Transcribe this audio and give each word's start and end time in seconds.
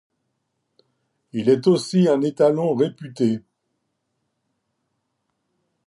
Il 1.31 1.47
est 1.47 1.67
aussi 1.67 2.07
un 2.07 2.21
étalon 2.23 2.73
réputé. 2.73 3.41